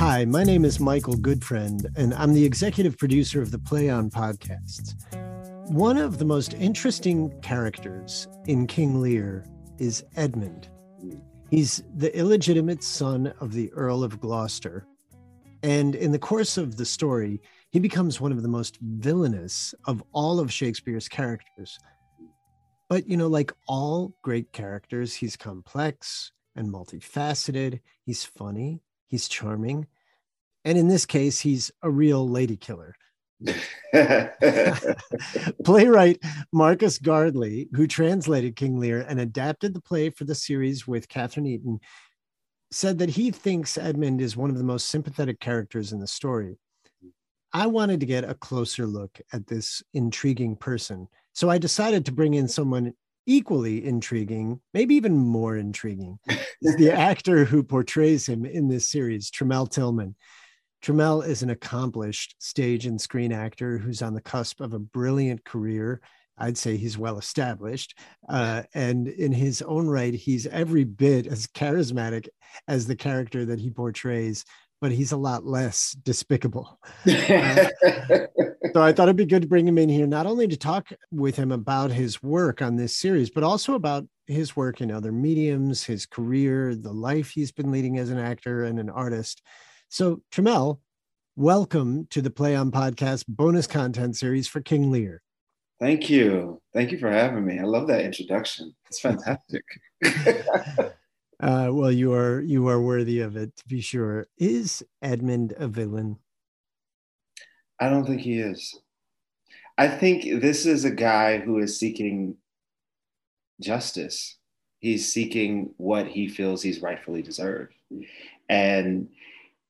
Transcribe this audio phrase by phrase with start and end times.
[0.00, 4.08] Hi, my name is Michael Goodfriend, and I'm the executive producer of the Play On
[4.08, 4.94] podcasts.
[5.70, 9.44] One of the most interesting characters in King Lear
[9.76, 10.70] is Edmund.
[11.50, 14.86] He's the illegitimate son of the Earl of Gloucester.
[15.62, 17.38] And in the course of the story,
[17.70, 21.78] he becomes one of the most villainous of all of Shakespeare's characters.
[22.88, 27.80] But, you know, like all great characters, he's complex and multifaceted.
[28.06, 29.86] He's funny, he's charming.
[30.64, 32.94] And in this case, he's a real lady killer.
[35.64, 36.18] Playwright
[36.52, 41.46] Marcus Gardley, who translated King Lear and adapted the play for the series with Catherine
[41.46, 41.80] Eaton,
[42.70, 46.56] said that he thinks Edmund is one of the most sympathetic characters in the story.
[47.52, 51.08] I wanted to get a closer look at this intriguing person.
[51.32, 52.94] So I decided to bring in someone
[53.26, 56.18] equally intriguing, maybe even more intriguing,
[56.62, 60.14] is the actor who portrays him in this series, Tramell Tillman.
[60.82, 65.44] Tramell is an accomplished stage and screen actor who's on the cusp of a brilliant
[65.44, 66.00] career.
[66.38, 67.98] I'd say he's well established.
[68.28, 72.28] Uh, and in his own right, he's every bit as charismatic
[72.66, 74.46] as the character that he portrays,
[74.80, 76.78] but he's a lot less despicable.
[77.06, 77.68] Uh,
[78.72, 80.88] so I thought it'd be good to bring him in here, not only to talk
[81.12, 85.12] with him about his work on this series, but also about his work in other
[85.12, 89.42] mediums, his career, the life he's been leading as an actor and an artist.
[89.88, 90.80] So, Tramell,
[91.36, 95.22] welcome to the Play On Podcast bonus content series for King Lear.
[95.80, 96.60] Thank you.
[96.74, 97.58] Thank you for having me.
[97.58, 98.74] I love that introduction.
[98.86, 99.64] It's fantastic.
[101.40, 104.26] uh, well, you are you are worthy of it to be sure.
[104.38, 106.18] Is Edmund a villain?
[107.80, 108.78] I don't think he is.
[109.78, 112.36] I think this is a guy who is seeking
[113.60, 114.36] justice.
[114.80, 117.72] He's seeking what he feels he's rightfully deserved.
[118.48, 119.08] And,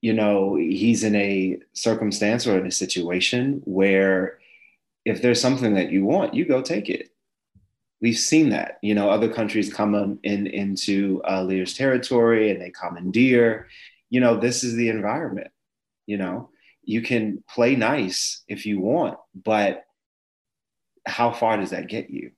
[0.00, 4.38] you know, he's in a circumstance or in a situation where
[5.04, 7.09] if there's something that you want, you go take it.
[8.00, 8.78] We've seen that.
[8.82, 13.68] You know, other countries come in into uh, Lear's territory and they commandeer.
[14.08, 15.48] You know, this is the environment.
[16.06, 16.50] You know,
[16.82, 19.84] you can play nice if you want, but
[21.06, 22.32] how far does that get you?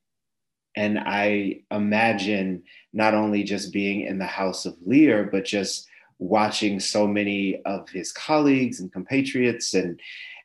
[0.75, 2.63] And I imagine
[2.93, 5.87] not only just being in the house of Lear, but just
[6.19, 10.01] watching so many of his colleagues and compatriots and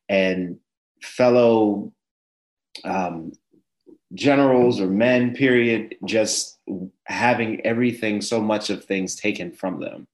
[0.10, 0.58] and
[1.02, 1.94] fellow
[2.84, 3.32] um,
[4.14, 6.60] generals or men, period, just
[7.06, 10.08] having everything, so much of things taken from them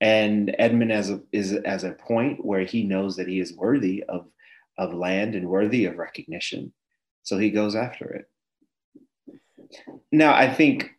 [0.00, 4.04] and Edmund as a is as a point where he knows that he is worthy
[4.04, 4.26] of
[4.76, 6.72] of land and worthy of recognition,
[7.22, 8.30] so he goes after it.
[10.12, 10.92] Now, I think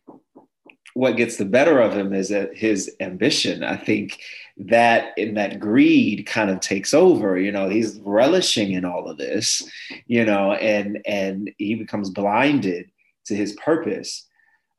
[0.94, 3.62] what gets the better of him is that his ambition.
[3.62, 4.20] I think
[4.56, 7.38] that in that greed kind of takes over.
[7.38, 9.62] You know, he's relishing in all of this.
[10.06, 12.90] You know, and and he becomes blinded
[13.26, 14.26] to his purpose.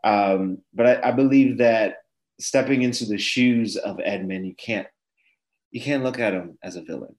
[0.03, 1.97] Um, but I, I believe that
[2.39, 4.87] stepping into the shoes of Edmund, you can't
[5.71, 7.15] you can't look at him as a villain.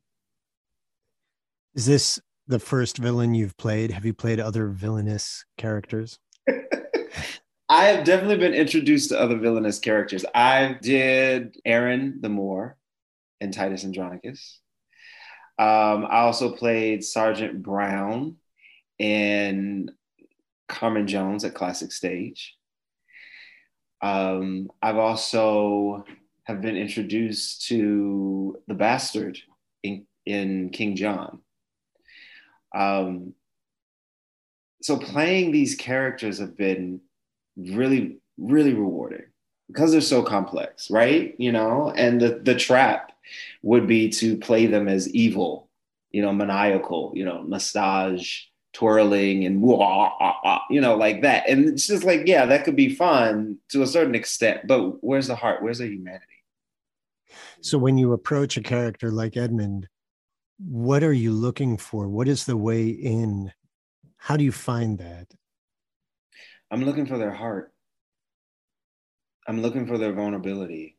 [1.74, 3.90] Is this the first villain you've played?
[3.90, 6.18] Have you played other villainous characters?
[7.72, 10.26] I have definitely been introduced to other villainous characters.
[10.34, 12.76] I did Aaron the Moor
[13.40, 14.60] in Titus Andronicus.
[15.58, 18.36] Um, I also played Sergeant Brown
[18.98, 19.90] in
[20.68, 22.58] Carmen Jones at Classic Stage.
[24.02, 26.04] Um, I've also
[26.44, 29.38] have been introduced to the bastard
[29.82, 31.40] in, in King John.
[32.74, 33.32] Um,
[34.82, 37.00] so playing these characters have been
[37.56, 39.24] really, really rewarding
[39.68, 41.34] because they're so complex, right?
[41.38, 43.12] You know, and the, the trap
[43.62, 45.68] would be to play them as evil,
[46.10, 49.60] you know, maniacal, you know, mustache, twirling and
[50.70, 51.48] you know, like that.
[51.48, 55.26] And it's just like, yeah, that could be fun to a certain extent, but where's
[55.26, 55.62] the heart?
[55.62, 56.24] Where's the humanity?
[57.60, 59.88] So when you approach a character like Edmund,
[60.58, 62.08] what are you looking for?
[62.08, 63.52] What is the way in?
[64.16, 65.28] How do you find that?
[66.72, 67.70] I'm looking for their heart.
[69.46, 70.96] I'm looking for their vulnerability.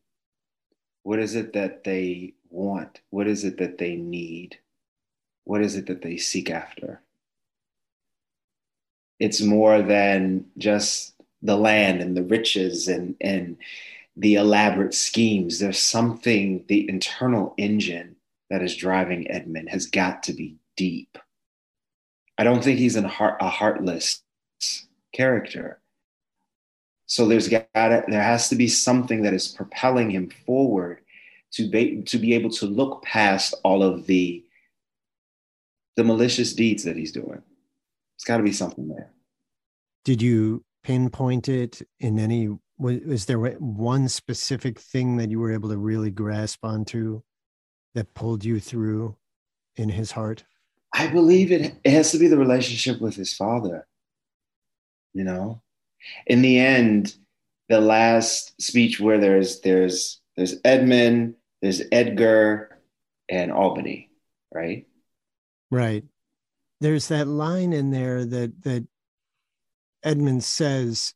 [1.02, 3.00] What is it that they want?
[3.10, 4.56] What is it that they need?
[5.42, 7.00] What is it that they seek after?
[9.18, 13.56] It's more than just the land and the riches and, and
[14.16, 15.58] the elaborate schemes.
[15.58, 18.14] There's something, the internal engine
[18.48, 21.18] that is driving Edmund has got to be deep.
[22.38, 24.22] I don't think he's an heart, a heartless
[25.14, 25.80] character.
[27.06, 31.00] So there's got to, there has to be something that is propelling him forward
[31.52, 34.44] to be to be able to look past all of the
[35.96, 37.42] the malicious deeds that he's doing.
[38.16, 39.12] It's got to be something there.
[40.04, 42.48] Did you pinpoint it in any?
[42.76, 47.22] Was there one specific thing that you were able to really grasp onto
[47.94, 49.16] that pulled you through
[49.76, 50.44] in his heart?
[50.92, 53.86] I believe it, it has to be the relationship with his father.
[55.14, 55.62] You know,
[56.26, 57.14] in the end,
[57.68, 62.78] the last speech where there's there's there's Edmund, there's Edgar,
[63.28, 64.10] and Albany,
[64.52, 64.86] right?
[65.70, 66.04] Right.
[66.80, 68.86] There's that line in there that that
[70.02, 71.14] Edmund says,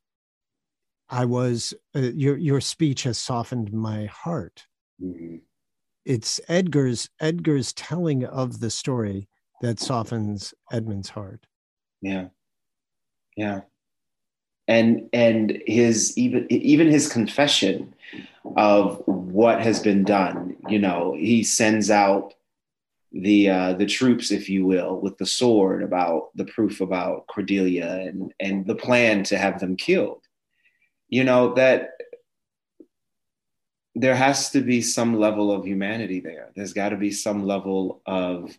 [1.09, 4.67] "I was uh, your your speech has softened my heart."
[5.03, 5.37] Mm-hmm.
[6.05, 9.29] It's Edgar's Edgar's telling of the story
[9.61, 11.47] that softens Edmund's heart.
[12.01, 12.29] Yeah,
[13.37, 13.63] yeah
[14.69, 17.93] and and his even even his confession
[18.57, 22.35] of what has been done you know he sends out
[23.13, 28.01] the uh, the troops if you will with the sword about the proof about cordelia
[28.07, 30.23] and and the plan to have them killed.
[31.09, 31.93] You know that
[33.95, 36.51] there has to be some level of humanity there.
[36.55, 38.57] There's got to be some level of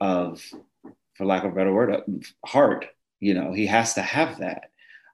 [0.00, 0.44] of
[1.14, 2.02] for lack of a better word
[2.44, 2.86] heart.
[3.20, 4.70] You know he has to have that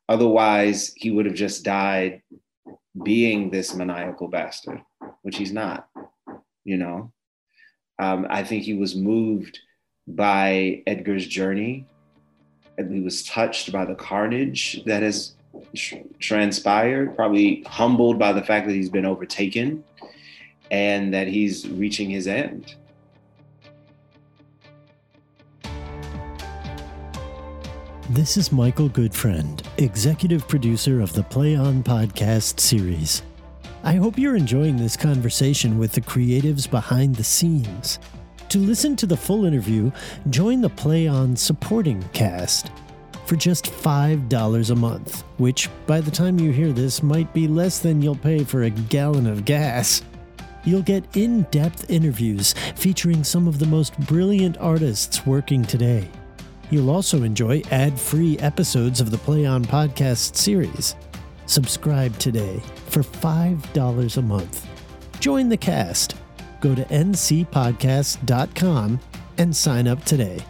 [0.08, 2.22] Otherwise, he would have just died
[3.02, 4.80] being this maniacal bastard,
[5.22, 5.88] which he's not,
[6.64, 7.12] you know.
[7.98, 9.58] Um, I think he was moved
[10.06, 11.86] by Edgar's journey,
[12.76, 15.36] and he was touched by the carnage that has
[16.18, 19.84] transpired, probably humbled by the fact that he's been overtaken
[20.70, 22.74] and that he's reaching his end.
[28.14, 33.22] This is Michael Goodfriend, executive producer of the Play On podcast series.
[33.82, 37.98] I hope you're enjoying this conversation with the creatives behind the scenes.
[38.50, 39.90] To listen to the full interview,
[40.30, 42.70] join the Play On supporting cast
[43.26, 47.80] for just $5 a month, which by the time you hear this might be less
[47.80, 50.02] than you'll pay for a gallon of gas.
[50.64, 56.08] You'll get in depth interviews featuring some of the most brilliant artists working today
[56.70, 60.94] You'll also enjoy ad free episodes of the Play On podcast series.
[61.46, 64.68] Subscribe today for $5 a month.
[65.20, 66.16] Join the cast.
[66.60, 69.00] Go to ncpodcast.com
[69.38, 70.42] and sign up today.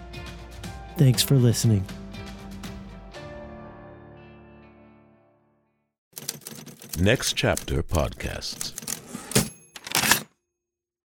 [0.96, 1.84] Thanks for listening.
[6.98, 8.83] Next Chapter Podcasts.